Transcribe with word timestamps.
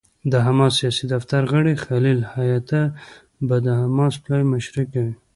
د 0.31 0.33
حماس 0.45 0.71
سیاسي 0.79 1.05
دفتر 1.13 1.41
غړی 1.53 1.75
خلیل 1.85 2.17
الحية 2.19 2.81
به 3.47 3.55
د 3.65 3.67
حماس 3.81 4.13
پلاوي 4.23 4.45
مشري 4.53 4.83
کوي. 4.93 5.13